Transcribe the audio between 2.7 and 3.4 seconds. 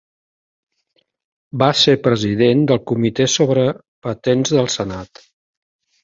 del Comitè